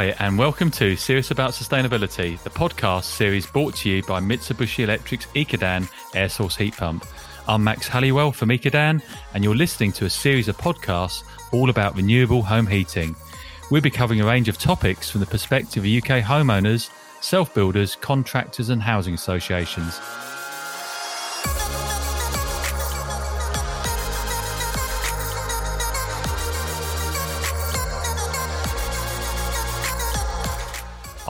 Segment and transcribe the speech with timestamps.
[0.00, 4.82] Hi, and welcome to Serious About Sustainability, the podcast series brought to you by Mitsubishi
[4.82, 7.04] Electric's Ecodan air source heat pump.
[7.46, 9.02] I'm Max Halliwell from Ecodan,
[9.34, 13.14] and you're listening to a series of podcasts all about renewable home heating.
[13.70, 16.88] We'll be covering a range of topics from the perspective of UK homeowners,
[17.20, 20.00] self builders, contractors, and housing associations.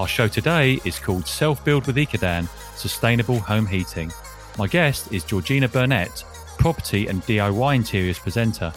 [0.00, 4.10] Our show today is called Self Build with Ecodan Sustainable Home Heating.
[4.56, 6.24] My guest is Georgina Burnett,
[6.56, 8.72] property and DIY interiors presenter.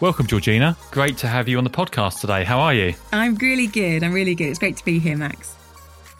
[0.00, 0.74] Welcome, Georgina.
[0.90, 2.42] Great to have you on the podcast today.
[2.42, 2.94] How are you?
[3.12, 4.02] I'm really good.
[4.02, 4.48] I'm really good.
[4.48, 5.54] It's great to be here, Max.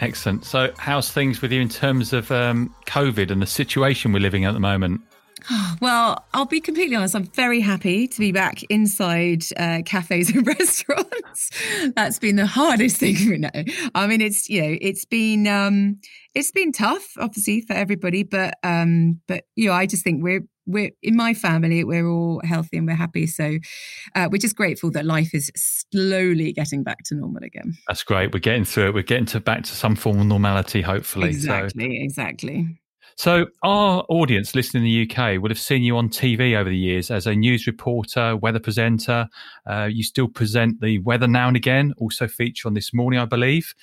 [0.00, 0.44] Excellent.
[0.44, 4.44] So, how's things with you in terms of um, COVID and the situation we're living
[4.44, 5.00] at the moment?
[5.80, 7.16] Well, I'll be completely honest.
[7.16, 11.50] I'm very happy to be back inside uh, cafes and restaurants.
[11.96, 13.74] That's been the hardest thing for me.
[13.94, 15.98] I mean, it's you know, it's been um,
[16.34, 18.22] it's been tough, obviously, for everybody.
[18.22, 21.82] But um, but you know, I just think we're we're in my family.
[21.84, 23.26] We're all healthy and we're happy.
[23.26, 23.58] So
[24.14, 27.76] uh, we're just grateful that life is slowly getting back to normal again.
[27.88, 28.32] That's great.
[28.32, 28.94] We're getting through it.
[28.94, 31.28] We're getting to back to some form of normality, hopefully.
[31.28, 31.98] Exactly.
[31.98, 32.04] So.
[32.04, 32.78] Exactly.
[33.16, 36.76] So, our audience listening in the UK would have seen you on TV over the
[36.76, 39.28] years as a news reporter, weather presenter.
[39.66, 43.24] Uh, you still present the weather now and again, also feature on This Morning, I
[43.24, 43.74] believe.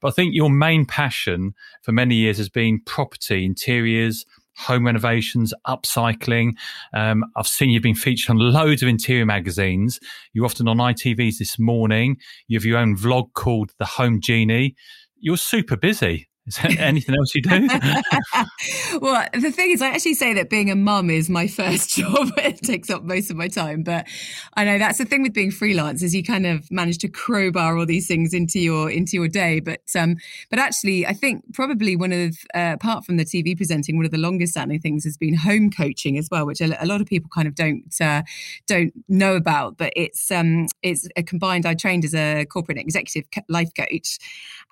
[0.00, 4.24] But I think your main passion for many years has been property, interiors,
[4.56, 6.52] home renovations, upcycling.
[6.92, 10.00] Um, I've seen you've been featured on loads of interior magazines.
[10.32, 12.16] You're often on ITV's This Morning.
[12.48, 14.74] You have your own vlog called The Home Genie.
[15.20, 16.28] You're super busy.
[16.48, 17.50] Is there anything else you do?
[19.02, 22.30] well, the thing is, I actually say that being a mum is my first job.
[22.38, 24.06] it takes up most of my time, but
[24.54, 27.76] I know that's the thing with being freelance is you kind of manage to crowbar
[27.76, 29.60] all these things into your into your day.
[29.60, 30.16] But um,
[30.48, 34.12] but actually, I think probably one of uh, apart from the TV presenting, one of
[34.12, 37.28] the longest standing things has been home coaching as well, which a, lot of people
[37.28, 38.22] kind of don't uh,
[38.66, 39.76] don't know about.
[39.76, 41.66] But it's um, it's a combined.
[41.66, 44.18] I trained as a corporate executive life coach,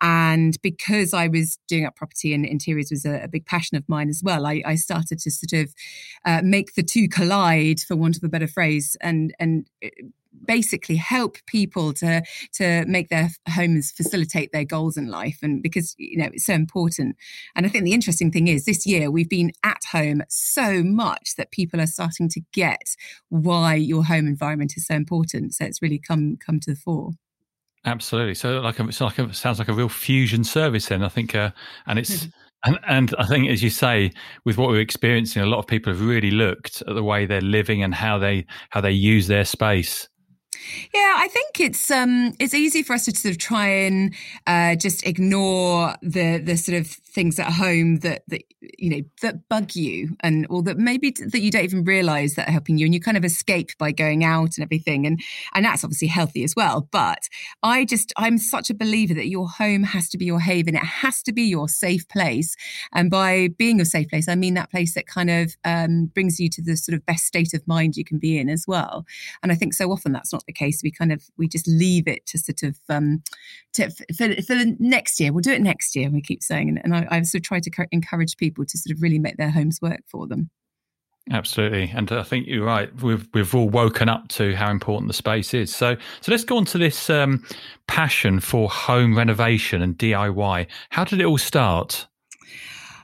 [0.01, 3.89] and because I was doing up property and interiors was a, a big passion of
[3.89, 4.47] mine as well.
[4.47, 5.75] I, I started to sort of
[6.25, 9.89] uh, make the two collide, for want of a better phrase, and and uh,
[10.45, 12.23] basically help people to
[12.53, 16.55] to make their homes facilitate their goals in life and because you know it's so
[16.55, 17.17] important.
[17.55, 21.37] And i think the interesting thing is this year we've been at home so much
[21.37, 22.97] that people are starting to get
[23.29, 25.55] why your home environment is so important.
[25.55, 27.13] So it's really come come to the fore
[27.87, 28.35] Absolutely.
[28.35, 30.87] So, like, a, it's like a, sounds like a real fusion service.
[30.87, 31.53] Then I think, uh,
[31.87, 32.27] and it's
[32.65, 34.13] and, and I think, as you say,
[34.45, 37.41] with what we're experiencing, a lot of people have really looked at the way they're
[37.41, 40.09] living and how they how they use their space.
[40.93, 44.15] Yeah, I think it's um it's easy for us to sort of try and
[44.47, 49.49] uh, just ignore the the sort of things at home that that you know that
[49.49, 52.85] bug you and or that maybe that you don't even realize that are helping you
[52.85, 55.07] and you kind of escape by going out and everything.
[55.07, 55.19] And
[55.55, 56.89] and that's obviously healthy as well.
[56.93, 57.23] But
[57.63, 60.77] i just i'm such a believer that your home has to be your haven.
[60.77, 62.55] It has to be your safe place.
[62.93, 66.39] And by being your safe place i mean that place that kind of um, brings
[66.39, 69.07] you to the sort of best state of mind you can be in as well.
[69.43, 70.83] And i think so often that's not the case.
[70.83, 73.23] We kind of we just leave it to sort of um
[73.73, 75.33] to for, for the next year.
[75.33, 76.69] We'll do it next year we keep saying.
[76.69, 79.19] And, and I, I've sort of tried to co- encourage people to sort of really
[79.19, 80.51] make their homes work for them.
[81.31, 82.95] Absolutely, and I think you're right.
[83.03, 85.75] We've we've all woken up to how important the space is.
[85.75, 87.45] So so let's go on to this um,
[87.89, 90.69] passion for home renovation and DIY.
[90.91, 92.07] How did it all start?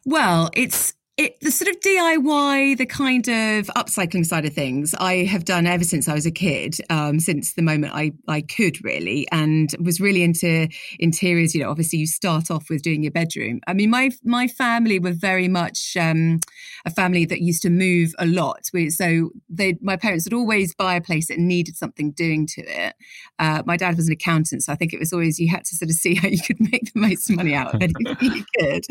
[0.04, 5.25] Well, it's it, the sort of DIY, the kind of upcycling side of things, I
[5.25, 8.83] have done ever since I was a kid, um, since the moment I, I could
[8.84, 10.69] really, and was really into
[10.99, 11.55] interiors.
[11.55, 13.61] You know, obviously you start off with doing your bedroom.
[13.66, 16.41] I mean, my my family were very much um,
[16.85, 18.69] a family that used to move a lot.
[18.73, 22.62] We, so they, my parents would always buy a place that needed something doing to
[22.62, 22.94] it.
[23.38, 25.76] Uh, my dad was an accountant, so I think it was always you had to
[25.76, 28.85] sort of see how you could make the most money out of anything you could.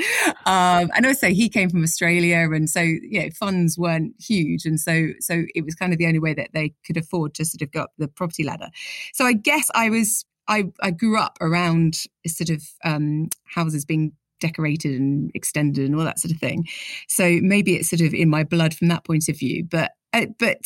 [0.45, 4.65] Um, and also, he came from Australia Australia, and so you know funds weren't huge,
[4.65, 7.45] and so so it was kind of the only way that they could afford to
[7.45, 8.69] sort of go up the property ladder.
[9.13, 11.95] So I guess I was I I grew up around
[12.27, 16.68] sort of um, houses being decorated and extended and all that sort of thing.
[17.07, 20.27] So maybe it's sort of in my blood from that point of view, but uh,
[20.39, 20.62] but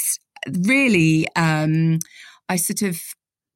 [0.66, 2.00] really um,
[2.50, 3.01] I sort of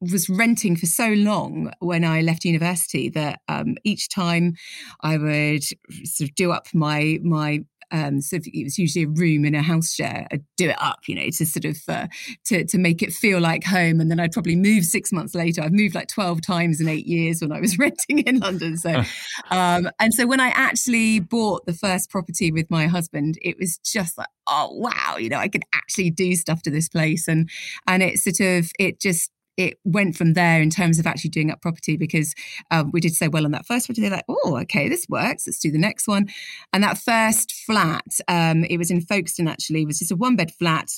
[0.01, 4.55] was renting for so long when I left university that um, each time
[5.01, 9.45] I would sort of do up my my um, so it was usually a room
[9.45, 10.27] in a house share.
[10.31, 12.07] I'd do it up, you know, to sort of uh,
[12.45, 13.99] to to make it feel like home.
[13.99, 15.61] And then I'd probably move six months later.
[15.61, 18.77] I've moved like twelve times in eight years when I was renting in London.
[18.77, 19.03] So,
[19.49, 23.77] um, and so when I actually bought the first property with my husband, it was
[23.79, 27.49] just like, oh wow, you know, I could actually do stuff to this place, and
[27.87, 31.51] and it sort of it just it went from there in terms of actually doing
[31.51, 32.33] up property because
[32.71, 34.01] um, we did so well on that first property.
[34.01, 35.45] They're like, oh, okay, this works.
[35.45, 36.29] Let's do the next one.
[36.71, 40.53] And that first flat, um, it was in Folkestone actually, was just a one bed
[40.53, 40.89] flat.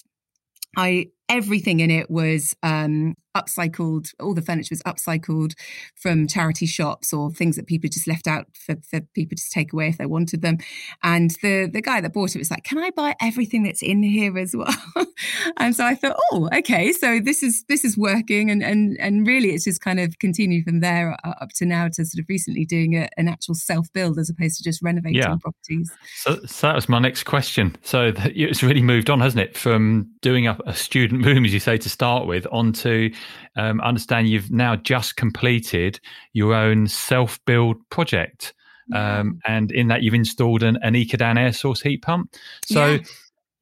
[0.78, 4.14] I everything in it was um, upcycled.
[4.20, 5.54] All the furniture was upcycled
[5.96, 9.72] from charity shops or things that people just left out for, for people to take
[9.72, 10.58] away if they wanted them.
[11.04, 14.04] And the the guy that bought it was like, "Can I buy everything that's in
[14.04, 14.76] here as well?"
[15.58, 16.92] and so I thought, "Oh, okay.
[16.92, 20.66] So this is this is working." And and and really, it's just kind of continued
[20.66, 24.20] from there up to now to sort of recently doing a, an actual self build
[24.20, 25.36] as opposed to just renovating yeah.
[25.42, 25.92] properties.
[26.16, 27.78] So, so that was my next question.
[27.84, 31.60] So it's really moved on, hasn't it, from doing up a student room, as you
[31.60, 33.12] say, to start with, onto
[33.56, 36.00] um, understand you've now just completed
[36.34, 38.54] your own self build project.
[38.94, 42.36] Um, and in that, you've installed an, an Ecodan air source heat pump.
[42.66, 43.00] So yeah.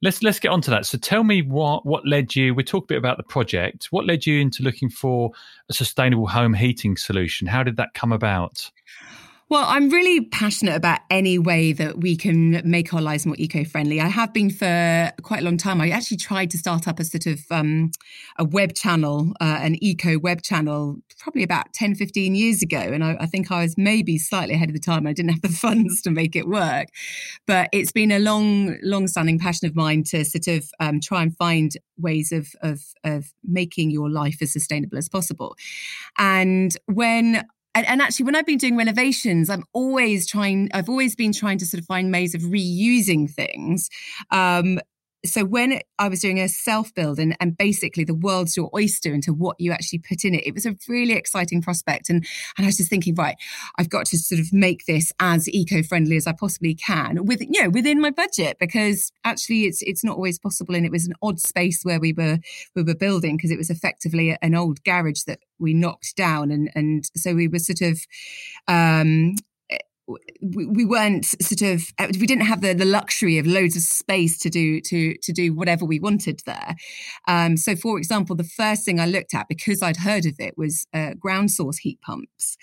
[0.02, 0.86] let's let's get onto that.
[0.86, 2.54] So tell me what what led you.
[2.54, 3.88] We talked a bit about the project.
[3.90, 5.30] What led you into looking for
[5.68, 7.46] a sustainable home heating solution?
[7.46, 8.70] How did that come about?
[9.50, 14.00] Well, I'm really passionate about any way that we can make our lives more eco-friendly.
[14.00, 15.80] I have been for quite a long time.
[15.80, 17.90] I actually tried to start up a sort of um,
[18.38, 22.78] a web channel, uh, an eco web channel, probably about 10, 15 years ago.
[22.78, 25.04] And I, I, think I was maybe slightly ahead of the time.
[25.04, 26.86] I didn't have the funds to make it work.
[27.48, 31.36] But it's been a long, long-standing passion of mine to sort of um, try and
[31.36, 35.56] find ways of, of, of making your life as sustainable as possible.
[36.18, 37.42] And when
[37.74, 41.58] and, and, actually when i've been doing renovations i'm always trying i've always been trying
[41.58, 43.88] to sort of find ways of reusing things.
[44.30, 44.78] Um,
[45.24, 49.12] so when I was doing a self build and, and basically the world's your oyster
[49.12, 52.08] into what you actually put in it, it was a really exciting prospect.
[52.08, 52.26] And,
[52.56, 53.36] and I was just thinking, right,
[53.78, 57.62] I've got to sort of make this as eco-friendly as I possibly can with, you
[57.62, 60.74] know, within my budget, because actually it's, it's not always possible.
[60.74, 62.38] And it was an odd space where we were,
[62.74, 66.50] we were building because it was effectively an old garage that we knocked down.
[66.50, 68.00] And, and so we were sort of,
[68.68, 69.34] um,
[70.40, 74.38] we, weren't sort of uh, we didn't have the, the luxury of loads of space
[74.38, 76.74] to do to to do whatever we wanted there.
[77.28, 80.54] Um, so, for example, the first thing I looked at because I'd heard of it
[80.56, 82.56] was uh, ground source heat pumps,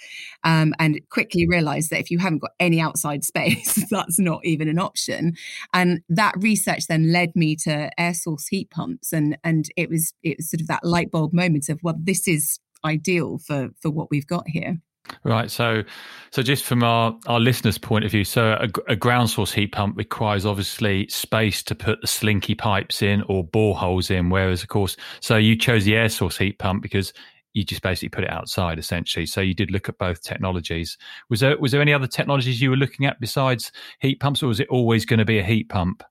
[0.44, 4.68] um, and quickly realised that if you haven't got any outside space, that's not even
[4.68, 5.34] an option.
[5.74, 10.14] And that research then led me to air source heat pumps, and and it was
[10.24, 13.90] it was sort of that light bulb moment of well, this is ideal for for
[13.90, 14.78] what we've got here.
[15.24, 15.50] Right.
[15.52, 15.84] So,
[16.32, 19.72] so just from our, our listeners' point of view, so a, a, ground source heat
[19.72, 24.30] pump requires obviously space to put the slinky pipes in or boreholes in.
[24.30, 27.14] Whereas, of course, so you chose the air source heat pump because
[27.54, 29.26] you just basically put it outside essentially.
[29.26, 30.98] So you did look at both technologies.
[31.30, 34.48] Was there was there any other technologies you were looking at besides heat pumps, or
[34.48, 36.04] was it always going to be a heat pump?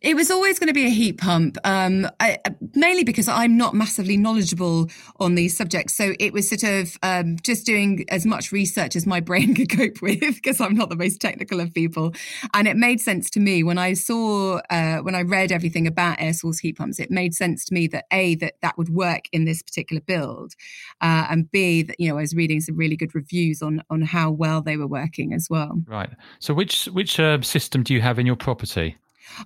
[0.00, 2.38] It was always going to be a heat pump, um, I,
[2.74, 4.90] mainly because I'm not massively knowledgeable
[5.20, 5.96] on these subjects.
[5.96, 9.70] So it was sort of um, just doing as much research as my brain could
[9.70, 12.14] cope with, because I'm not the most technical of people.
[12.52, 16.20] And it made sense to me when I saw, uh, when I read everything about
[16.20, 19.24] air source heat pumps, it made sense to me that A, that that would work
[19.32, 20.54] in this particular build,
[21.00, 24.02] uh, and B, that, you know, I was reading some really good reviews on, on
[24.02, 25.82] how well they were working as well.
[25.86, 26.10] Right.
[26.38, 28.96] So which, which uh, system do you have in your property?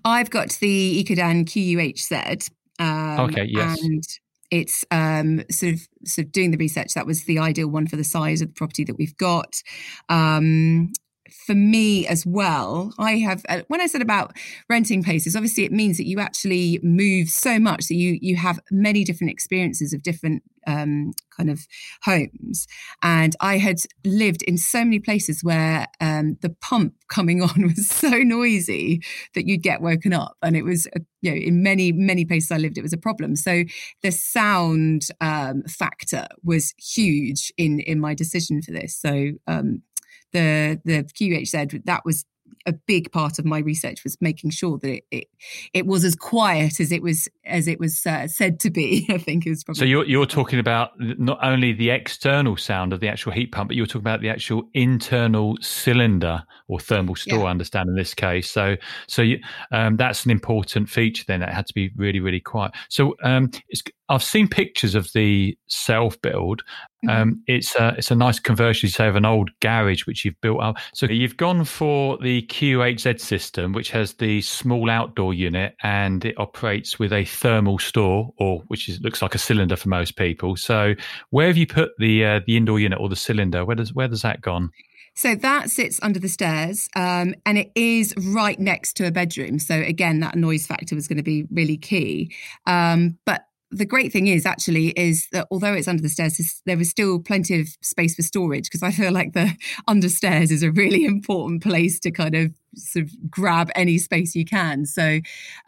[0.04, 2.50] I've got the Ecodan QUHZ.
[2.78, 3.82] Um, okay, yes.
[3.82, 4.04] And
[4.50, 6.94] it's um, sort of sort of doing the research.
[6.94, 9.62] That was the ideal one for the size of the property that we've got.
[10.08, 10.92] Um,
[11.32, 14.36] for me as well, I have uh, when I said about
[14.68, 18.60] renting places, obviously it means that you actually move so much that you you have
[18.70, 21.66] many different experiences of different um, kind of
[22.02, 22.66] homes.
[23.02, 27.88] And I had lived in so many places where um, the pump coming on was
[27.88, 29.02] so noisy
[29.34, 32.52] that you'd get woken up, and it was uh, you know in many many places
[32.52, 33.34] I lived it was a problem.
[33.34, 33.64] So
[34.02, 38.94] the sound um, factor was huge in in my decision for this.
[38.94, 39.82] So um,
[40.32, 42.24] the the QUHZ that was
[42.66, 45.28] a big part of my research was making sure that it, it,
[45.72, 49.06] it was as quiet as it was as it was uh, said to be.
[49.10, 49.84] I think is probably so.
[49.84, 53.76] You're you're talking about not only the external sound of the actual heat pump, but
[53.76, 57.40] you're talking about the actual internal cylinder or thermal store.
[57.40, 57.44] Yeah.
[57.44, 58.50] I understand in this case.
[58.50, 59.38] So so you,
[59.72, 61.24] um, that's an important feature.
[61.26, 62.72] Then that had to be really really quiet.
[62.88, 63.50] So um,
[64.08, 66.62] I've seen pictures of the self build.
[67.04, 67.08] Mm-hmm.
[67.10, 70.40] Um, it's a it's a nice conversion, you say, of an old garage which you've
[70.40, 70.76] built up.
[70.94, 76.38] So you've gone for the QUHZ system, which has the small outdoor unit and it
[76.38, 80.56] operates with a thermal store, or which is, looks like a cylinder for most people.
[80.56, 80.94] So
[81.30, 83.64] where have you put the uh, the indoor unit or the cylinder?
[83.64, 84.70] Where does where does that gone?
[85.18, 89.58] So that sits under the stairs um, and it is right next to a bedroom.
[89.58, 92.32] So again, that noise factor was going to be really key.
[92.66, 96.80] Um, but the great thing is actually is that although it's under the stairs there
[96.80, 99.54] is still plenty of space for storage because i feel like the
[99.88, 104.34] under stairs is a really important place to kind of sort of grab any space
[104.34, 104.84] you can.
[104.84, 105.20] So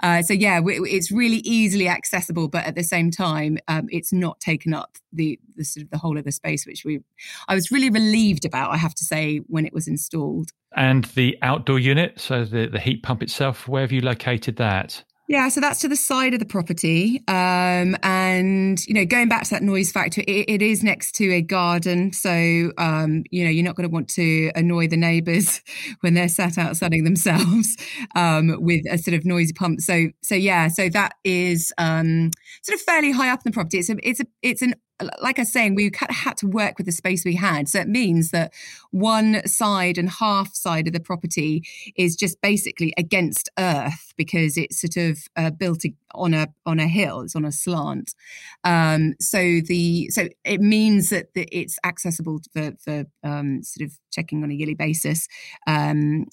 [0.03, 4.41] uh, so yeah it's really easily accessible but at the same time um, it's not
[4.41, 7.01] taken up the, the sort of the whole of the space which we
[7.49, 10.51] i was really relieved about i have to say when it was installed.
[10.77, 15.03] And the outdoor unit so the, the heat pump itself where have you located that
[15.31, 17.23] yeah, so that's to the side of the property.
[17.29, 21.33] Um, and, you know, going back to that noise factor, it, it is next to
[21.33, 22.13] a garden.
[22.13, 25.61] So, um, you know, you're not going to want to annoy the neighbours
[26.01, 27.77] when they're sat out sunning themselves
[28.17, 29.81] um, with a sort of noisy pump.
[29.81, 32.33] So, so yeah, so that is um,
[32.65, 33.79] sort of fairly high up in the property.
[33.79, 34.75] It's a, it's a, it's an
[35.21, 37.69] like I was saying, we had to work with the space we had.
[37.69, 38.53] So it means that
[38.91, 41.65] one side and half side of the property
[41.97, 46.89] is just basically against earth because it's sort of uh, built on a on a
[46.89, 47.21] hill.
[47.23, 48.15] It's on a slant.
[48.65, 53.99] Um, so the so it means that the, it's accessible for for um, sort of
[54.11, 55.29] checking on a yearly basis
[55.67, 56.27] um,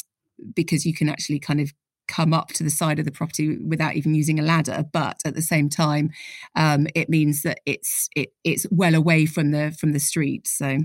[0.53, 1.73] because you can actually kind of
[2.07, 5.35] come up to the side of the property without even using a ladder but at
[5.35, 6.09] the same time
[6.55, 10.79] um, it means that it's it, it's well away from the from the street so.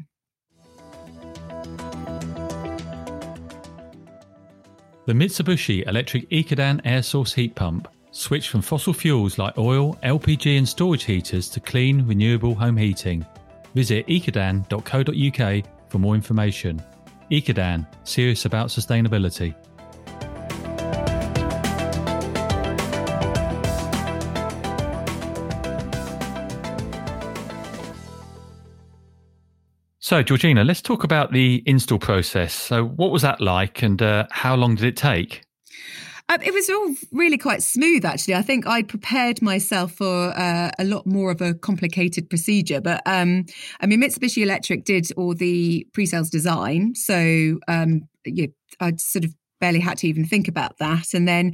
[5.05, 10.57] The mitsubishi electric ecodan air source heat pump switched from fossil fuels like oil lpg
[10.57, 13.27] and storage heaters to clean renewable home heating.
[13.75, 16.81] Visit ecodan.co.uk for more information.
[17.33, 19.57] Ecodan serious about sustainability
[30.05, 32.53] So, Georgina, let's talk about the install process.
[32.53, 35.45] So, what was that like and uh, how long did it take?
[36.29, 38.35] Um, it was all really quite smooth, actually.
[38.35, 42.81] I think I'd prepared myself for uh, a lot more of a complicated procedure.
[42.81, 43.45] But um,
[43.81, 46.97] I mean, Mitsubishi Electric did all the pre sales design.
[46.97, 48.49] So um, yeah,
[48.81, 51.15] I'd sort of barely had to even think about that.
[51.15, 51.53] And then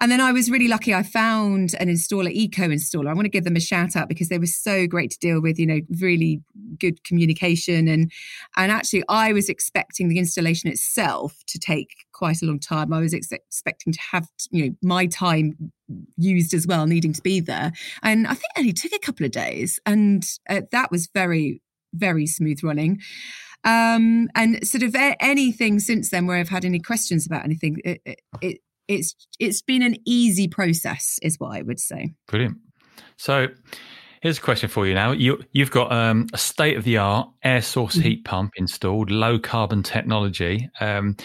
[0.00, 0.94] and then I was really lucky.
[0.94, 3.08] I found an installer, Eco Installer.
[3.08, 5.40] I want to give them a shout out because they were so great to deal
[5.42, 5.58] with.
[5.58, 6.42] You know, really
[6.78, 8.10] good communication and
[8.56, 12.92] and actually, I was expecting the installation itself to take quite a long time.
[12.92, 15.72] I was ex- expecting to have you know my time
[16.16, 19.26] used as well, needing to be there, and I think it only took a couple
[19.26, 21.60] of days, and uh, that was very
[21.92, 23.00] very smooth running.
[23.62, 28.00] Um, and sort of anything since then where I've had any questions about anything, it,
[28.40, 32.12] it, it's it's been an easy process, is what I would say.
[32.26, 32.58] Brilliant.
[33.16, 33.48] So
[34.20, 35.12] Here's a question for you now.
[35.12, 38.02] You, you've got um, a state of the art air source mm-hmm.
[38.02, 40.68] heat pump installed, low carbon technology.
[40.78, 41.16] Um,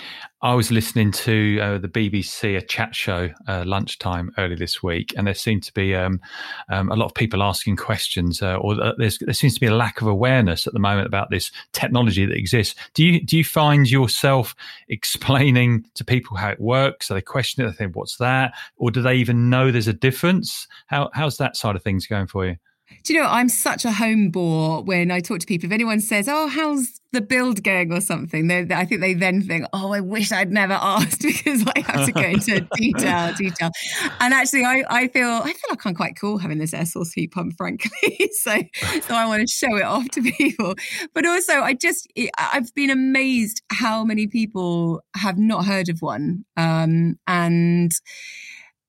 [0.41, 5.13] I was listening to uh, the BBC, a chat show, uh, lunchtime earlier this week,
[5.17, 6.21] and there seemed to be um,
[6.69, 9.99] um a lot of people asking questions, uh, or there seems to be a lack
[9.99, 12.75] of awareness at the moment about this technology that exists.
[12.93, 14.55] Do you do you find yourself
[14.87, 17.11] explaining to people how it works?
[17.11, 17.73] Are they questioning it?
[17.73, 20.65] They think, "What's that?" Or do they even know there's a difference?
[20.87, 22.55] How how's that side of things going for you?
[23.03, 25.67] Do you know, I'm such a home bore when I talk to people.
[25.67, 29.41] If anyone says, Oh, how's the build going or something, they, I think they then
[29.41, 33.71] think, Oh, I wish I'd never asked because I have to go into detail, detail.
[34.19, 37.13] And actually, I, I feel I feel like I'm quite cool having this air source
[37.13, 38.29] heat pump, frankly.
[38.33, 38.55] so,
[39.01, 40.75] so I want to show it off to people.
[41.13, 46.45] But also, I just, I've been amazed how many people have not heard of one.
[46.57, 47.91] Um, and,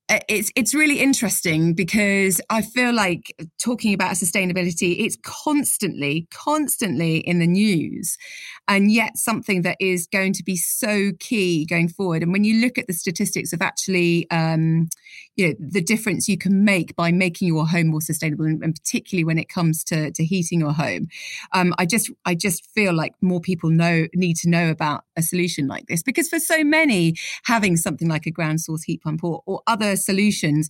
[0.09, 7.17] Uh, it's it's really interesting because I feel like talking about sustainability, it's constantly, constantly
[7.17, 8.17] in the news,
[8.67, 12.21] and yet something that is going to be so key going forward.
[12.21, 14.89] And when you look at the statistics of actually, um,
[15.35, 18.75] you know, the difference you can make by making your home more sustainable, and, and
[18.75, 21.07] particularly when it comes to to heating your home,
[21.53, 25.21] um, I just I just feel like more people know need to know about a
[25.21, 29.23] solution like this because for so many, having something like a ground source heat pump
[29.23, 30.69] or, or other solutions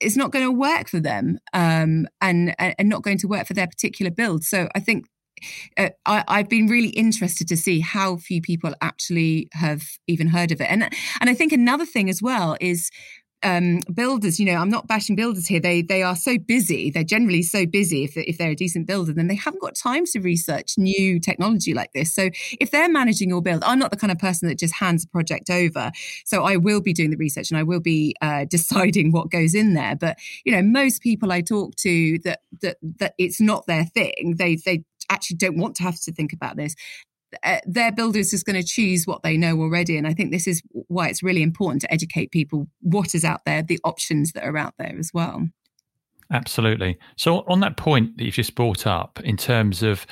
[0.00, 3.54] is not going to work for them um, and and not going to work for
[3.54, 4.44] their particular build.
[4.44, 5.06] So I think
[5.76, 10.52] uh, I, have been really interested to see how few people actually have even heard
[10.52, 10.70] of it.
[10.70, 10.84] And
[11.20, 12.90] and I think another thing as well is
[13.42, 15.60] um, builders, you know, I'm not bashing builders here.
[15.60, 16.90] They they are so busy.
[16.90, 20.04] They're generally so busy if, if they're a decent builder, then they haven't got time
[20.06, 22.14] to research new technology like this.
[22.14, 25.04] So if they're managing your build, I'm not the kind of person that just hands
[25.04, 25.92] a project over.
[26.24, 29.54] So I will be doing the research and I will be uh, deciding what goes
[29.54, 29.94] in there.
[29.96, 34.36] But you know, most people I talk to that that that it's not their thing.
[34.38, 36.74] They they actually don't want to have to think about this
[37.42, 39.96] uh, their builders is going to choose what they know already.
[39.96, 43.44] And I think this is why it's really important to educate people what is out
[43.44, 45.48] there, the options that are out there as well.
[46.32, 46.98] Absolutely.
[47.16, 50.06] So, on that point that you've just brought up, in terms of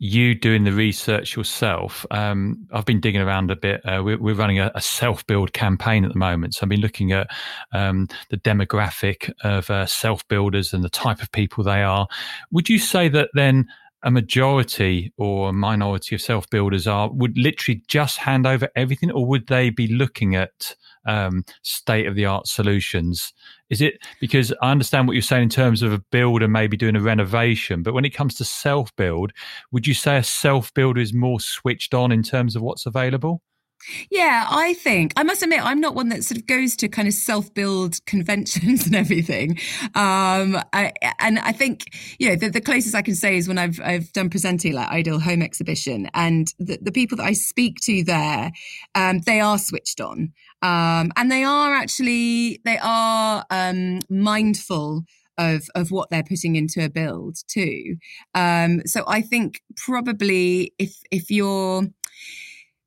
[0.00, 3.80] you doing the research yourself, um, I've been digging around a bit.
[3.84, 6.54] Uh, we're, we're, running a, a self build campaign at the moment.
[6.54, 7.28] So, I've been looking at
[7.72, 12.08] um, the demographic of uh, self builders and the type of people they are.
[12.50, 13.68] Would you say that then
[14.02, 19.10] a majority or a minority of self builders are would literally just hand over everything,
[19.10, 20.74] or would they be looking at
[21.06, 23.32] um, state of the art solutions?
[23.68, 26.96] Is it because I understand what you're saying in terms of a builder maybe doing
[26.96, 29.32] a renovation, but when it comes to self build,
[29.72, 33.42] would you say a self builder is more switched on in terms of what's available?
[34.10, 37.08] Yeah, I think I must admit I'm not one that sort of goes to kind
[37.08, 39.58] of self-build conventions and everything.
[39.94, 41.84] Um, I, and I think
[42.18, 44.88] you know the, the, closest I can say is when I've I've done presenting like
[44.90, 48.52] Ideal Home Exhibition, and the, the people that I speak to there,
[48.94, 50.32] um, they are switched on,
[50.62, 55.04] um, and they are actually they are um, mindful
[55.38, 57.96] of of what they're putting into a build too.
[58.34, 61.84] Um, so I think probably if if you're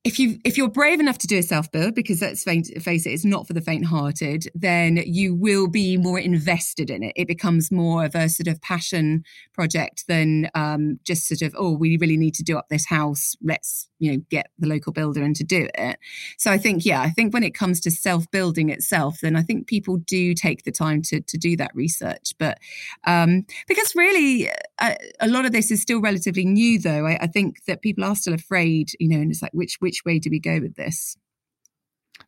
[0.04, 2.70] if you if you're brave enough to do a self build because let's face
[3.06, 7.14] it it's not for the faint hearted then you will be more invested in it.
[7.16, 11.72] It becomes more of a sort of passion project than um, just sort of oh
[11.72, 13.36] we really need to do up this house.
[13.42, 15.98] Let's you know get the local builder in to do it.
[16.38, 19.42] So i think yeah i think when it comes to self building itself then i
[19.42, 22.34] think people do take the time to to do that research.
[22.38, 22.58] But
[23.06, 27.06] um, because really a, uh, a, lot of this is still relatively new though.
[27.06, 29.93] I, I think that people are still afraid you know and it's like which which
[29.94, 31.18] which way do we go with this?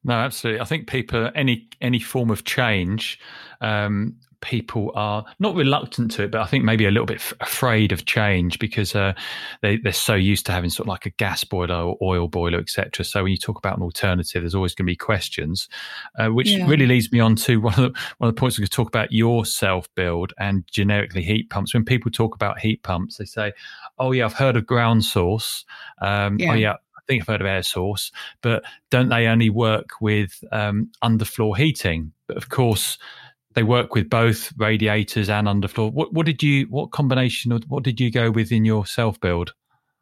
[0.03, 0.61] No, absolutely.
[0.61, 3.19] I think people any any form of change,
[3.59, 7.33] um, people are not reluctant to it, but I think maybe a little bit f-
[7.39, 9.13] afraid of change because uh,
[9.63, 12.59] they they're so used to having sort of like a gas boiler or oil boiler,
[12.59, 13.03] etc.
[13.03, 15.67] So when you talk about an alternative, there's always going to be questions,
[16.19, 16.67] uh, which yeah.
[16.67, 18.87] really leads me on to one of the one of the points we could talk
[18.87, 21.73] about your self build and generically heat pumps.
[21.73, 23.53] When people talk about heat pumps, they say,
[23.97, 25.65] "Oh yeah, I've heard of ground source.
[25.99, 26.51] Um, yeah.
[26.51, 26.75] Oh yeah,
[27.07, 32.11] think I've heard of air source, but don't they only work with um, underfloor heating?
[32.27, 32.97] But of course,
[33.53, 35.91] they work with both radiators and underfloor.
[35.91, 36.65] What, what did you?
[36.69, 37.51] What combination?
[37.51, 39.53] Of, what did you go with in your self build?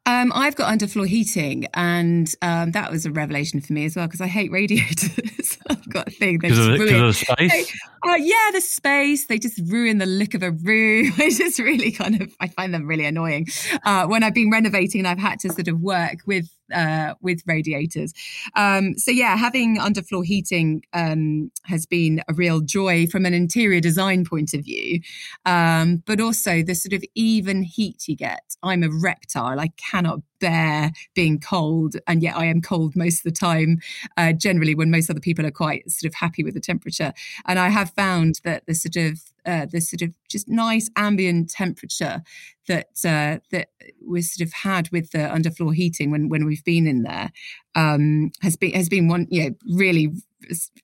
[0.06, 4.06] Um, I've got underfloor heating, and um, that was a revelation for me as well
[4.06, 5.58] because I hate radiators.
[5.70, 7.80] I've got a thing because of, the, of the space.
[8.06, 9.26] Uh, yeah, the space.
[9.26, 11.12] They just ruin the look of a room.
[11.18, 12.34] I just really kind of.
[12.38, 13.46] I find them really annoying.
[13.82, 17.42] Uh, when I've been renovating, and I've had to sort of work with uh, with
[17.46, 18.12] radiators.
[18.54, 23.80] Um, so yeah, having underfloor heating um, has been a real joy from an interior
[23.80, 25.00] design point of view,
[25.44, 28.56] um, but also the sort of even heat you get.
[28.62, 33.24] I'm a reptile; I cannot bear being cold, and yet I am cold most of
[33.24, 33.80] the time.
[34.16, 37.12] Uh, generally, when most other people are quite sort of happy with the temperature,
[37.46, 41.50] and I have found that the sort of uh, the sort of just nice ambient
[41.50, 42.22] temperature
[42.68, 43.68] that uh, that
[44.06, 47.30] we sort of had with the underfloor heating when when we've been in there
[47.74, 50.12] um, has been has been one know really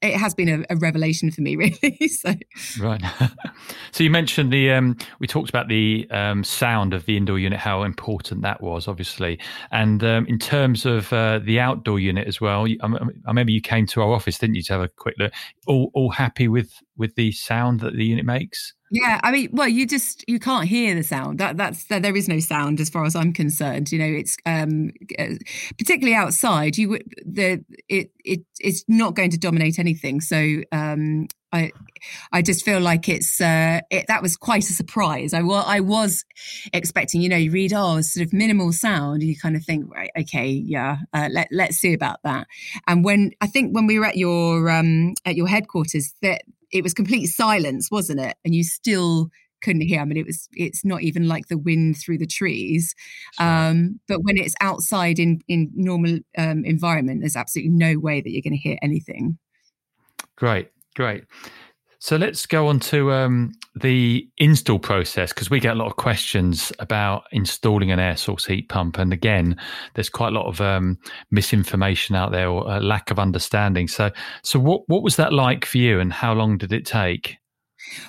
[0.01, 2.35] it has been a, a revelation for me really so.
[2.81, 3.03] Right.
[3.93, 7.59] So you mentioned the um, we talked about the um, sound of the indoor unit
[7.59, 9.39] how important that was obviously.
[9.73, 13.61] And um, in terms of uh, the outdoor unit as well I, I remember you
[13.61, 15.33] came to our office didn't you to have a quick look?
[15.67, 19.69] All all happy with with the sound that the unit makes yeah, I mean, well,
[19.69, 21.39] you just you can't hear the sound.
[21.39, 23.93] That that's there is no sound as far as I'm concerned.
[23.93, 25.37] You know, it's um uh,
[25.79, 26.77] particularly outside.
[26.77, 30.21] You the it it it's not going to dominate anything.
[30.21, 31.71] So um I
[32.33, 35.35] I just feel like it's uh it, that was quite a surprise.
[35.35, 36.25] I was I was
[36.73, 37.21] expecting.
[37.21, 39.23] You know, you read oh sort of minimal sound.
[39.23, 42.49] You kind of think right, okay, yeah, uh, let let's see about that.
[42.89, 46.83] And when I think when we were at your um at your headquarters that it
[46.83, 48.37] was complete silence, wasn't it?
[48.45, 49.31] And you still
[49.63, 50.01] couldn't hear.
[50.01, 52.95] I mean, it was it's not even like the wind through the trees.
[53.33, 53.47] Sure.
[53.47, 58.31] Um, but when it's outside in in normal um, environment, there's absolutely no way that
[58.31, 59.39] you're going to hear anything.
[60.37, 61.25] Great, great.
[62.03, 65.97] So let's go on to um, the install process because we get a lot of
[65.97, 68.97] questions about installing an air source heat pump.
[68.97, 69.61] And again,
[69.95, 70.99] there's quite a lot of um,
[71.31, 73.87] misinformation out there or a lack of understanding.
[73.87, 74.11] So,
[74.43, 77.37] so what, what was that like for you and how long did it take?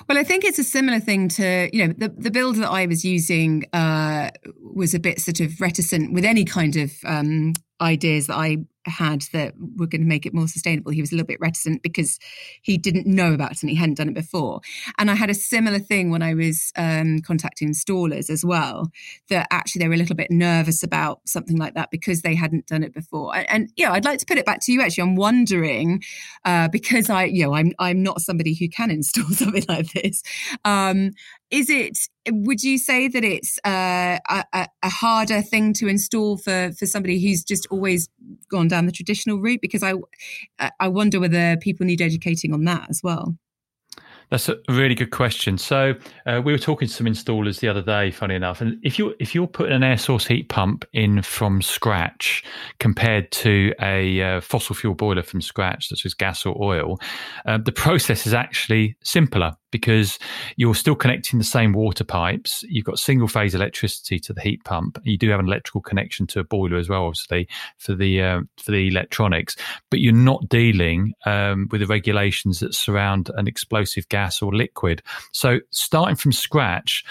[0.08, 2.86] Well, I think it's a similar thing to, you know, the, the builder that I
[2.86, 4.30] was using uh,
[4.74, 7.52] was a bit sort of reticent with any kind of um,
[7.82, 10.92] ideas that I had that were going to make it more sustainable.
[10.92, 12.18] He was a little bit reticent because
[12.62, 14.60] he didn't know about it and he hadn't done it before.
[14.98, 18.90] And I had a similar thing when I was um, contacting installers as well,
[19.28, 22.66] that actually they were a little bit nervous about something like that because they hadn't
[22.66, 23.34] done it before.
[23.36, 24.80] And, and yeah, I'd like to put it back to you.
[24.80, 26.02] Actually, I'm wondering
[26.44, 30.22] uh, because I, you know, I'm I'm not somebody who can install something like this.
[30.64, 31.12] Um,
[31.52, 31.98] is it
[32.30, 37.20] would you say that it's uh, a, a, harder thing to install for for somebody
[37.20, 38.08] who's just always
[38.50, 39.60] gone down the traditional route?
[39.60, 39.94] Because i
[40.80, 43.36] i wonder whether people need educating on that as well.
[44.30, 45.58] That's a really good question.
[45.58, 45.92] So
[46.24, 49.14] uh, we were talking to some installers the other day, funny enough, and if you
[49.20, 52.42] if you're putting an air source heat pump in from scratch
[52.78, 56.98] compared to a uh, fossil fuel boiler from scratch, such as gas or oil,
[57.44, 60.20] uh, the process is actually simpler because
[60.56, 62.62] you're still connecting the same water pipes.
[62.68, 65.00] You've got single phase electricity to the heat pump.
[65.02, 68.40] You do have an electrical connection to a boiler as well, obviously for the uh,
[68.62, 69.56] for the electronics.
[69.90, 75.02] But you're not dealing um, with the regulations that surround an explosive gas or liquid.
[75.32, 77.04] So starting from scratch,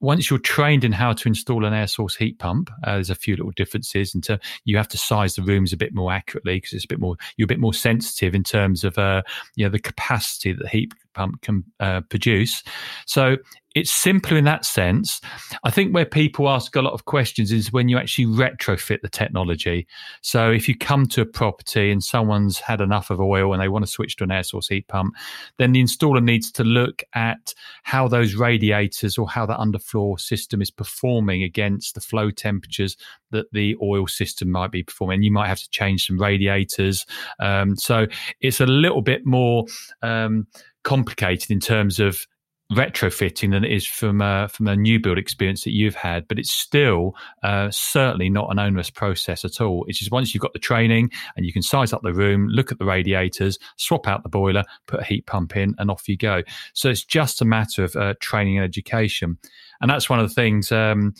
[0.00, 3.14] once you're trained in how to install an air source heat pump, uh, there's a
[3.14, 4.14] few little differences.
[4.14, 7.00] Into you have to size the rooms a bit more accurately because it's a bit
[7.00, 9.22] more you're a bit more sensitive in terms of uh,
[9.54, 12.62] you know the capacity that the heat pump can uh, produce.
[13.06, 13.36] So
[13.76, 15.20] it's simpler in that sense.
[15.62, 19.08] I think where people ask a lot of questions is when you actually retrofit the
[19.10, 19.86] technology.
[20.22, 23.68] So if you come to a property and someone's had enough of oil and they
[23.68, 25.14] want to switch to an air source heat pump,
[25.58, 27.52] then the installer needs to look at
[27.82, 32.96] how those radiators or how that underfloor system is performing against the flow temperatures
[33.30, 35.22] that the oil system might be performing.
[35.22, 37.04] You might have to change some radiators.
[37.40, 38.06] Um, so
[38.40, 39.66] it's a little bit more
[40.00, 40.46] um,
[40.86, 42.26] complicated in terms of
[42.72, 46.38] retrofitting than it is from uh, from a new build experience that you've had, but
[46.38, 49.84] it's still uh, certainly not an onerous process at all.
[49.88, 52.72] It's just once you've got the training and you can size up the room, look
[52.72, 56.16] at the radiators, swap out the boiler, put a heat pump in, and off you
[56.16, 56.42] go.
[56.72, 59.38] So it's just a matter of uh, training and education,
[59.80, 60.72] and that's one of the things.
[60.72, 61.14] Um,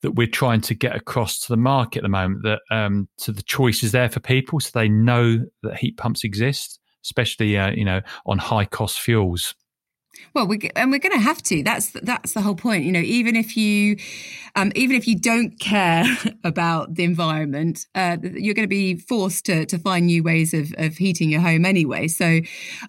[0.00, 3.32] that we're trying to get across to the market at the moment that um, so
[3.32, 7.70] the choice is there for people so they know that heat pumps exist especially uh,
[7.70, 9.54] you know on high cost fuels
[10.34, 11.62] well, we and we're going to have to.
[11.62, 12.84] That's that's the whole point.
[12.84, 13.96] You know, even if you,
[14.56, 16.04] um, even if you don't care
[16.44, 20.74] about the environment, uh, you're going to be forced to to find new ways of
[20.78, 22.08] of heating your home anyway.
[22.08, 22.40] So,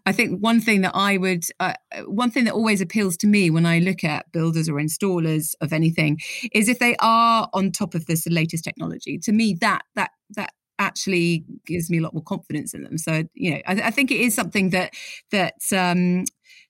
[0.06, 1.74] I think one thing that I would, uh,
[2.06, 5.74] one thing that always appeals to me when I look at builders or installers of
[5.74, 6.20] anything
[6.54, 9.18] is if they are on top of this latest technology.
[9.20, 12.98] To me, that that that actually gives me a lot more confidence in them.
[12.98, 14.94] So you know, I, I think it is something that
[15.32, 16.26] that um,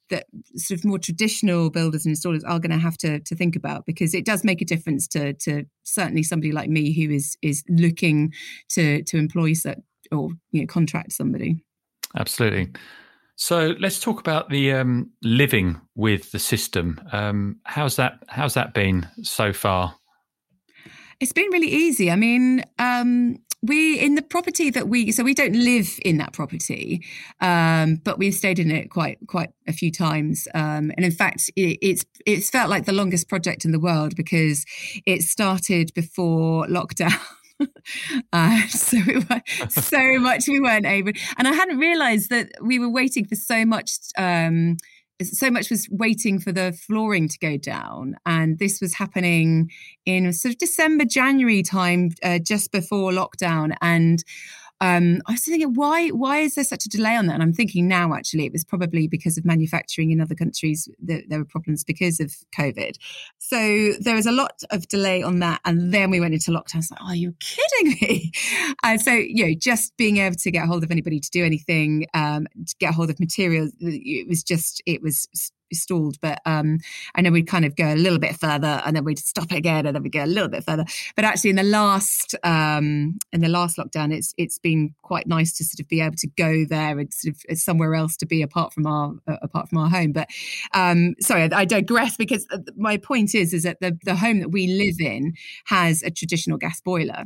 [0.10, 3.56] that sort of more traditional builders and installers are going to have to to think
[3.56, 7.38] about because it does make a difference to to certainly somebody like me who is
[7.42, 8.34] is looking
[8.70, 9.54] to to employ
[10.12, 11.64] or you know contract somebody.
[12.18, 12.72] Absolutely.
[13.36, 17.00] So let's talk about the um, living with the system.
[17.14, 18.22] Um, how's that?
[18.28, 19.96] How's that been so far?
[21.22, 22.12] It's been really easy.
[22.12, 26.34] I mean, um, we in the property that we so we don't live in that
[26.34, 27.04] property
[27.42, 31.50] um, but we've stayed in it quite quite a few times um, and in fact
[31.56, 34.66] it, it's it's felt like the longest project in the world because
[35.06, 37.18] it started before lockdown.
[38.32, 42.80] Uh, so we were, so much we weren't able and i hadn't realized that we
[42.80, 44.78] were waiting for so much um,
[45.22, 49.70] so much was waiting for the flooring to go down and this was happening
[50.06, 54.24] in sort of december january time uh, just before lockdown and
[54.82, 57.34] um, I was thinking, why why is there such a delay on that?
[57.34, 61.26] And I'm thinking now, actually, it was probably because of manufacturing in other countries that
[61.28, 62.96] there were problems because of COVID.
[63.40, 66.76] So there was a lot of delay on that, and then we went into lockdown.
[66.76, 68.32] I was like, oh, you're kidding me!
[68.84, 72.06] And so you know, just being able to get hold of anybody to do anything,
[72.14, 75.28] um, to get hold of materials, it was just it was
[75.76, 76.20] stalled.
[76.22, 76.80] But um,
[77.16, 79.86] I know we'd kind of go a little bit further, and then we'd stop again,
[79.86, 80.86] and then we'd go a little bit further.
[81.16, 85.54] But actually, in the last um, in the last lockdown, it's it's been quite nice
[85.58, 88.42] to sort of be able to go there and sort of somewhere else to be
[88.42, 90.12] apart from our uh, apart from our home.
[90.12, 90.30] But
[90.74, 94.40] um, sorry, I, I digress because uh, my point is is that the the home
[94.40, 95.34] that we live in
[95.66, 97.26] has a traditional gas boiler,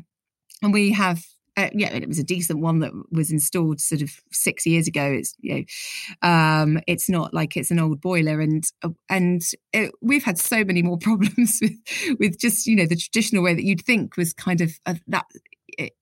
[0.61, 1.23] and we have
[1.55, 5.05] uh, yeah, it was a decent one that was installed sort of six years ago.
[5.05, 9.91] It's you know, um, it's not like it's an old boiler, and uh, and it,
[10.01, 13.63] we've had so many more problems with with just you know the traditional way that
[13.63, 15.25] you'd think was kind of uh, that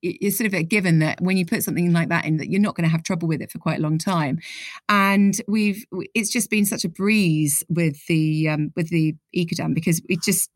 [0.01, 2.61] it's sort of a given that when you put something like that in that you're
[2.61, 4.39] not going to have trouble with it for quite a long time.
[4.89, 10.01] And we've it's just been such a breeze with the um, with the ecodan because
[10.07, 10.49] we just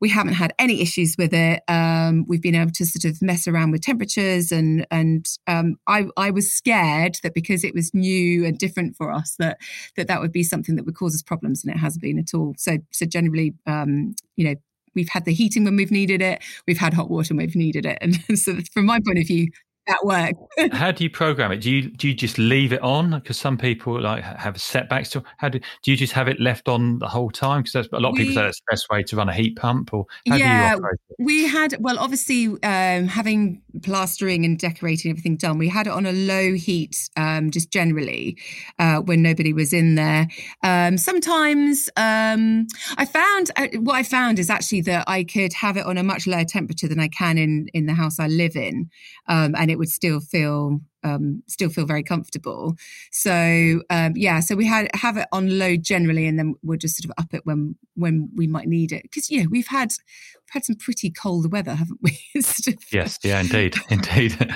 [0.00, 1.62] we haven't had any issues with it.
[1.68, 6.06] Um, we've been able to sort of mess around with temperatures and and um, I
[6.16, 9.58] I was scared that because it was new and different for us that
[9.96, 12.34] that that would be something that would cause us problems and it hasn't been at
[12.34, 12.54] all.
[12.56, 14.54] So so generally um, you know
[14.98, 16.42] We've had the heating when we've needed it.
[16.66, 17.98] We've had hot water when we've needed it.
[18.28, 19.46] And so, from my point of view,
[19.88, 20.34] that work.
[20.72, 21.60] how do you program it?
[21.60, 23.10] Do you do you just leave it on?
[23.10, 25.10] Because some people like have setbacks.
[25.10, 27.62] To how do do you just have it left on the whole time?
[27.62, 29.56] Because a lot of we, people say that's the best way to run a heat
[29.56, 29.92] pump.
[29.92, 30.76] Or yeah,
[31.18, 36.06] we had well, obviously um, having plastering and decorating everything done, we had it on
[36.06, 38.36] a low heat, um, just generally
[38.78, 40.28] uh, when nobody was in there.
[40.62, 45.76] Um, sometimes um, I found uh, what I found is actually that I could have
[45.76, 48.56] it on a much lower temperature than I can in in the house I live
[48.56, 48.90] in,
[49.28, 52.76] um, and it would still feel um, still feel very comfortable.
[53.12, 56.96] So um, yeah, so we had have it on low generally, and then we'll just
[56.96, 60.52] sort of up it when when we might need it because know we've had we've
[60.52, 62.18] had some pretty cold weather, haven't we?
[62.92, 64.54] yes, yeah, indeed, indeed.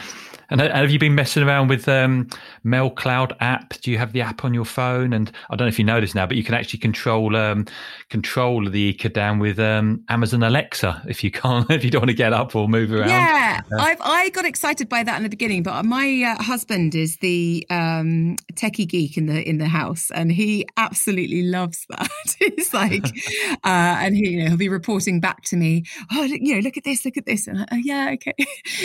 [0.52, 2.28] And have you been messing around with um,
[2.62, 3.70] MelCloud app?
[3.80, 5.14] Do you have the app on your phone?
[5.14, 7.64] And I don't know if you know this now, but you can actually control um,
[8.10, 12.14] control the Ecodan with um, Amazon Alexa if you can't if you don't want to
[12.14, 13.08] get up or move around.
[13.08, 16.94] Yeah, uh, I've, I got excited by that in the beginning, but my uh, husband
[16.94, 22.10] is the um, techie geek in the in the house, and he absolutely loves that.
[22.40, 23.06] it's like,
[23.64, 26.76] uh, and he you know he'll be reporting back to me, oh you know look
[26.76, 28.34] at this, look at this, and like, oh, yeah, okay.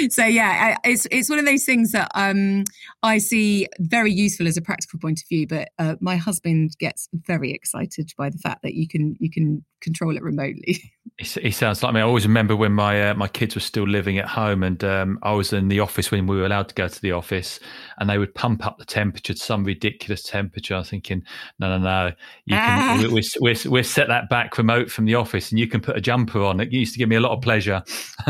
[0.09, 2.63] so yeah, it's it's one of those those things that um,
[3.03, 7.09] I see very useful as a practical point of view, but uh, my husband gets
[7.13, 10.93] very excited by the fact that you can you can control it remotely.
[11.19, 11.99] He sounds like me.
[11.99, 15.17] I always remember when my uh, my kids were still living at home, and um,
[15.23, 17.59] I was in the office when we were allowed to go to the office,
[17.97, 20.75] and they would pump up the temperature to some ridiculous temperature.
[20.75, 21.23] I was thinking,
[21.57, 22.11] no, no, no,
[22.45, 23.01] you can, ah.
[23.01, 25.97] we, we, we, we set that back remote from the office, and you can put
[25.97, 26.59] a jumper on.
[26.59, 27.81] It used to give me a lot of pleasure.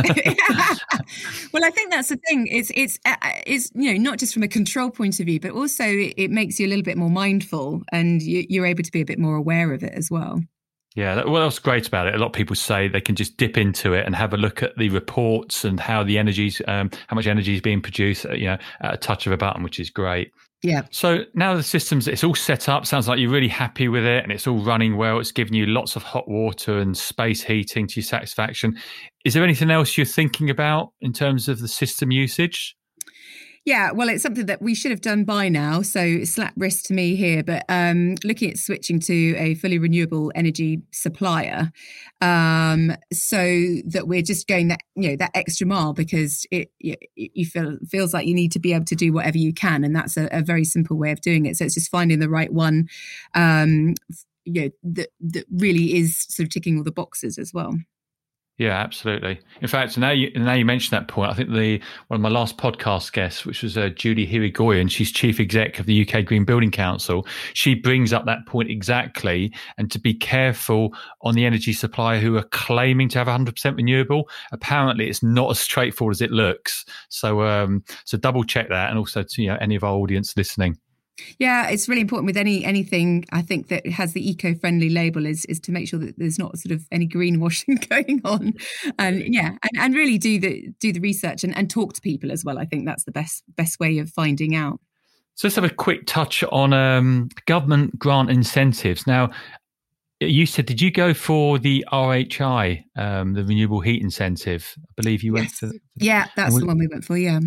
[1.51, 2.47] well, I think that's the thing.
[2.47, 2.99] It's it's
[3.45, 6.59] it's you know not just from a control point of view, but also it, makes
[6.59, 9.35] you a little bit more mindful, and you, you're able to be a bit more
[9.35, 10.41] aware of it as well.
[10.95, 12.15] Yeah, what else great about it?
[12.15, 14.63] A lot of people say they can just dip into it and have a look
[14.63, 18.33] at the reports and how the energies, um, how much energy is being produced, uh,
[18.33, 20.31] you know, at a touch of a button, which is great.
[20.63, 20.81] Yeah.
[20.89, 22.87] So now the systems, it's all set up.
[22.87, 25.19] Sounds like you're really happy with it, and it's all running well.
[25.19, 28.75] It's giving you lots of hot water and space heating to your satisfaction.
[29.23, 32.75] Is there anything else you're thinking about in terms of the system usage?
[33.67, 35.81] Yeah, well, it's something that we should have done by now.
[35.81, 40.31] So slap wrist to me here, but um, looking at switching to a fully renewable
[40.35, 41.73] energy supplier,
[42.21, 43.35] um, so
[43.87, 48.13] that we're just going that you know that extra mile because it you, feel feels
[48.13, 50.41] like you need to be able to do whatever you can, and that's a, a
[50.41, 51.57] very simple way of doing it.
[51.57, 52.87] So it's just finding the right one,
[53.35, 53.95] um,
[54.45, 57.73] you know, that that really is sort of ticking all the boxes as well.
[58.57, 59.39] Yeah, absolutely.
[59.61, 62.29] In fact, now you now you mention that point, I think the one of my
[62.29, 66.43] last podcast guests, which was uh, Julie Hirigoyen, she's chief exec of the UK Green
[66.43, 67.27] Building Council.
[67.53, 72.35] She brings up that point exactly, and to be careful on the energy supplier who
[72.35, 74.27] are claiming to have 100% renewable.
[74.51, 76.83] Apparently, it's not as straightforward as it looks.
[77.09, 80.35] So, um, so double check that, and also to you know any of our audience
[80.35, 80.79] listening.
[81.39, 85.45] Yeah, it's really important with any anything I think that has the eco-friendly label is
[85.45, 88.53] is to make sure that there's not sort of any greenwashing going on,
[88.99, 92.31] and yeah, and, and really do the do the research and, and talk to people
[92.31, 92.59] as well.
[92.59, 94.79] I think that's the best best way of finding out.
[95.35, 99.05] So let's have a quick touch on um, government grant incentives.
[99.05, 99.29] Now,
[100.19, 104.75] you said, did you go for the RHI, um, the renewable heat incentive?
[104.77, 105.61] I believe you yes.
[105.61, 105.79] went for.
[105.95, 107.17] Yeah, that's we, the one we went for.
[107.17, 107.39] Yeah.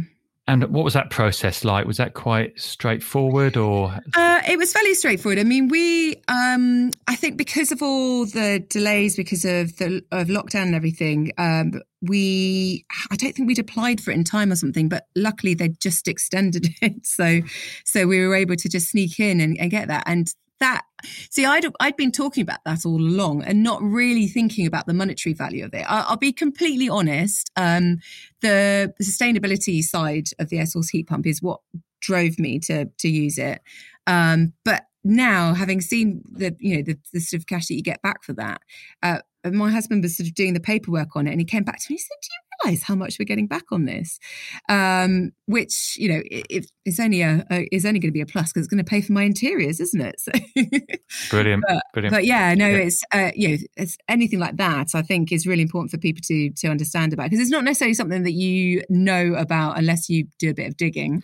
[0.51, 1.87] And what was that process like?
[1.87, 5.39] Was that quite straightforward, or uh, it was fairly straightforward?
[5.39, 10.27] I mean, we, um, I think, because of all the delays, because of the of
[10.27, 14.57] lockdown and everything, um, we, I don't think we'd applied for it in time or
[14.57, 17.43] something, but luckily they just extended it, so
[17.85, 20.03] so we were able to just sneak in and, and get that.
[20.07, 20.83] And that
[21.31, 24.95] see I'd, I'd been talking about that all along and not really thinking about the
[24.95, 25.85] monetary value of it.
[25.89, 27.99] I'll, I'll be completely honest um,
[28.41, 31.61] the, the, sustainability side of the air source heat pump is what
[32.01, 33.61] drove me to to use it.
[34.07, 37.83] Um, but now having seen the you know the, the, sort of cash that you
[37.83, 38.61] get back for that
[39.03, 41.79] uh, my husband was sort of doing the paperwork on it and he came back
[41.79, 44.19] to me and said do you realize how much we're getting back on this,
[44.69, 48.27] um, which you know it, it's only a, a is only going to be a
[48.27, 50.21] plus because it's going to pay for my interiors, isn't it?
[51.11, 52.15] So brilliant, but, brilliant.
[52.15, 52.77] But yeah, no, yeah.
[52.77, 54.95] it's uh, you know it's anything like that.
[54.95, 57.95] I think is really important for people to to understand about because it's not necessarily
[57.95, 61.23] something that you know about unless you do a bit of digging.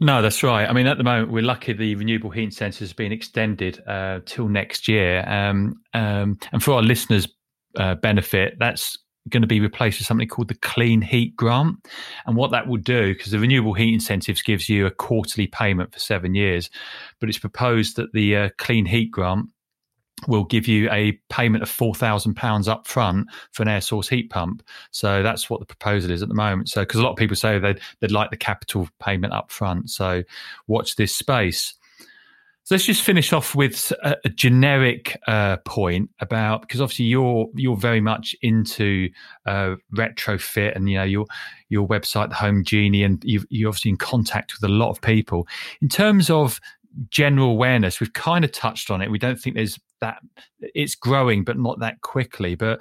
[0.00, 0.68] No, that's right.
[0.68, 4.20] I mean, at the moment, we're lucky the renewable heat incentive has been extended uh,
[4.26, 5.28] till next year.
[5.28, 7.26] Um, um, and for our listeners'
[7.76, 8.96] uh, benefit, that's
[9.28, 11.76] going to be replaced with something called the Clean Heat Grant.
[12.26, 15.92] And what that will do, because the renewable heat incentives gives you a quarterly payment
[15.92, 16.70] for seven years,
[17.20, 19.48] but it's proposed that the uh, Clean Heat Grant
[20.26, 24.62] will give you a payment of £4,000 up front for an air source heat pump.
[24.90, 26.68] So that's what the proposal is at the moment.
[26.68, 29.90] So, because a lot of people say they'd, they'd like the capital payment up front.
[29.90, 30.24] So,
[30.66, 31.74] watch this space.
[32.68, 37.48] So let's just finish off with a, a generic uh, point about because obviously you're
[37.54, 39.08] you're very much into
[39.46, 41.24] uh, retrofit and you know your
[41.70, 45.00] your website, the Home Genie, and you you're obviously in contact with a lot of
[45.00, 45.48] people.
[45.80, 46.60] In terms of
[47.08, 49.10] general awareness, we've kind of touched on it.
[49.10, 50.18] We don't think there's that
[50.60, 52.54] it's growing, but not that quickly.
[52.54, 52.80] But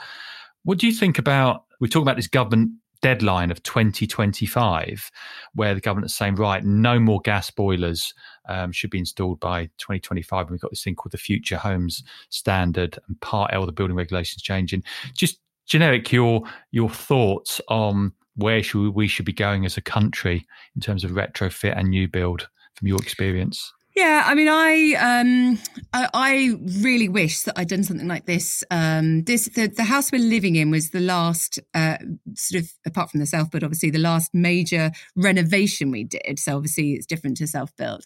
[0.65, 1.63] what do you think about?
[1.80, 5.12] We talk about this government deadline of 2025,
[5.53, 8.13] where the government saying, right, no more gas boilers
[8.49, 10.41] um, should be installed by 2025.
[10.41, 13.95] And we've got this thing called the Future Homes Standard and Part L, the building
[13.95, 14.83] regulations changing.
[15.15, 19.81] Just generic, your your thoughts on where should we, we should be going as a
[19.81, 23.73] country in terms of retrofit and new build from your experience?
[23.97, 25.57] Yeah, I mean, I um,
[25.91, 28.63] I, I, really wish that I'd done something like this.
[28.69, 31.97] Um, this the, the house we're living in was the last uh,
[32.36, 36.38] sort of apart from the self build, obviously the last major renovation we did.
[36.38, 38.05] So obviously it's different to self build,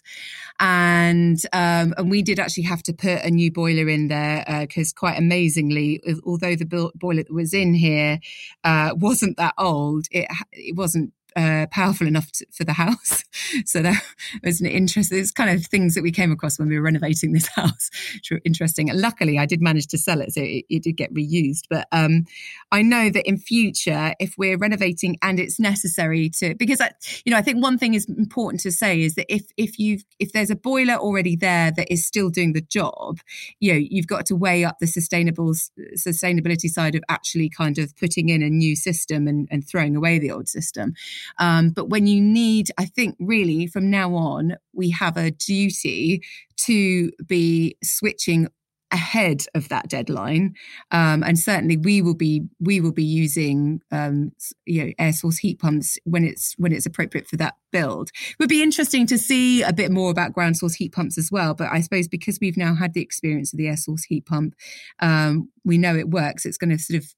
[0.60, 4.94] and um, and we did actually have to put a new boiler in there because
[4.96, 8.18] uh, quite amazingly, although the boiler that was in here
[8.64, 13.24] uh, wasn't that old, it it wasn't uh, powerful enough to, for the house.
[13.64, 14.02] so that
[14.42, 15.12] was an interest.
[15.12, 17.90] It's kind of things that we came across when we were renovating this house.
[18.14, 18.90] Which were interesting.
[18.90, 21.62] And luckily, I did manage to sell it, so it, it did get reused.
[21.68, 22.26] But um,
[22.70, 26.90] I know that in future, if we're renovating and it's necessary to, because I,
[27.24, 29.98] you know, I think one thing is important to say is that if if you
[30.18, 33.18] if there's a boiler already there that is still doing the job,
[33.60, 35.52] you know, you've got to weigh up the sustainable
[35.96, 40.18] sustainability side of actually kind of putting in a new system and, and throwing away
[40.18, 40.94] the old system.
[41.38, 46.22] Um, but when you need, I think really from now on, we have a duty
[46.58, 48.48] to be switching
[48.92, 50.54] ahead of that deadline.
[50.90, 54.32] Um, and certainly we will be we will be using um,
[54.66, 58.10] you know air source heat pumps when it's when it's appropriate for that build.
[58.10, 61.30] It would be interesting to see a bit more about ground source heat pumps as
[61.32, 64.26] well but i suppose because we've now had the experience of the air source heat
[64.26, 64.54] pump
[65.00, 67.14] um, we know it works it's going to sort of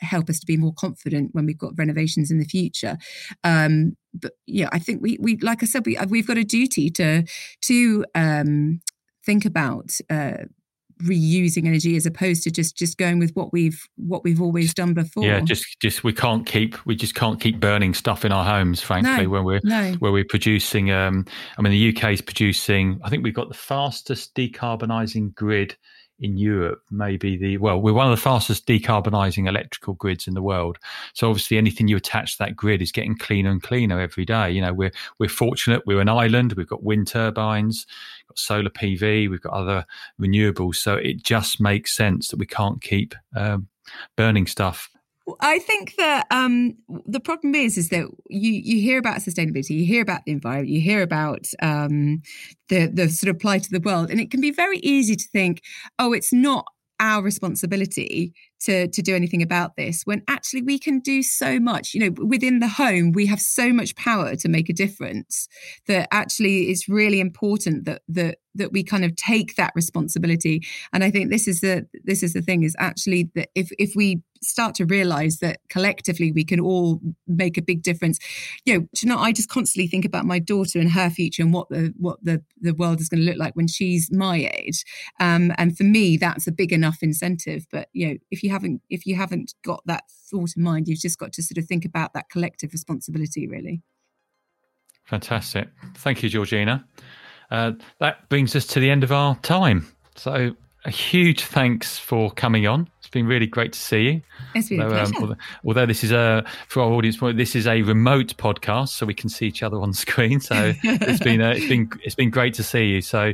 [0.00, 2.96] help us to be more confident when we've got renovations in the future.
[3.44, 6.90] Um, but yeah, I think we we like I said we we've got a duty
[6.90, 7.24] to
[7.62, 8.80] to um,
[9.24, 9.90] think about.
[10.08, 10.44] Uh,
[11.02, 14.94] reusing energy as opposed to just just going with what we've what we've always done
[14.94, 18.44] before yeah just just we can't keep we just can't keep burning stuff in our
[18.44, 19.92] homes frankly no, when we're no.
[20.00, 21.24] where we're producing um
[21.56, 25.76] i mean the uk is producing i think we've got the fastest decarbonizing grid
[26.20, 30.42] in Europe, maybe the well, we're one of the fastest decarbonising electrical grids in the
[30.42, 30.78] world.
[31.14, 34.50] So obviously, anything you attach to that grid is getting cleaner and cleaner every day.
[34.50, 35.82] You know, we're we're fortunate.
[35.86, 36.54] We're an island.
[36.54, 37.86] We've got wind turbines,
[38.28, 39.30] got solar PV.
[39.30, 39.86] We've got other
[40.20, 40.76] renewables.
[40.76, 43.68] So it just makes sense that we can't keep um,
[44.16, 44.90] burning stuff
[45.40, 49.84] I think that um, the problem is is that you you hear about sustainability, you
[49.84, 52.22] hear about the environment, you hear about um,
[52.68, 55.28] the the sort of plight of the world, and it can be very easy to
[55.32, 55.62] think,
[55.98, 56.66] oh, it's not
[57.00, 61.94] our responsibility to to do anything about this when actually we can do so much.
[61.94, 65.48] You know within the home we have so much power to make a difference
[65.86, 70.62] that actually it's really important that that that we kind of take that responsibility.
[70.92, 73.92] And i think this is the this is the thing is actually that if if
[73.94, 78.18] we start to realize that collectively we can all make a big difference.
[78.64, 81.92] You know i just constantly think about my daughter and her future and what the
[81.96, 84.84] what the the world is going to look like when she's my age.
[85.20, 88.82] Um, and for me that's a big enough incentive but you know if you haven't
[88.90, 91.84] if you haven't got that thought in mind you've just got to sort of think
[91.84, 93.82] about that collective responsibility really.
[95.04, 95.68] Fantastic.
[95.94, 96.84] Thank you georgina.
[97.50, 99.86] Uh, that brings us to the end of our time.
[100.16, 102.88] So a huge thanks for coming on.
[102.98, 104.22] It's been really great to see you.
[104.54, 105.16] It's been although, a um, pleasure.
[105.16, 109.06] Um, although, although, this is a for our audience, this is a remote podcast, so
[109.06, 110.40] we can see each other on screen.
[110.40, 113.00] So it's been uh, it's been it's been great to see you.
[113.00, 113.32] So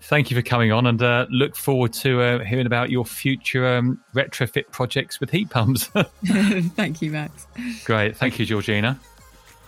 [0.00, 3.66] thank you for coming on, and uh, look forward to uh, hearing about your future
[3.76, 5.86] um, retrofit projects with heat pumps.
[6.74, 7.46] thank you, Max.
[7.84, 8.98] Great, thank you, Georgina.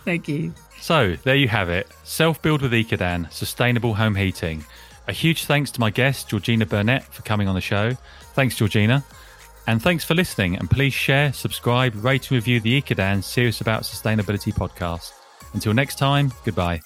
[0.03, 0.53] Thank you.
[0.79, 1.87] So there you have it.
[2.03, 4.63] Self build with Ecodan, sustainable home heating.
[5.07, 7.93] A huge thanks to my guest, Georgina Burnett, for coming on the show.
[8.33, 9.03] Thanks, Georgina.
[9.67, 10.57] And thanks for listening.
[10.57, 15.11] And please share, subscribe, rate, and review the Ecodan Serious About Sustainability podcast.
[15.53, 16.81] Until next time, goodbye.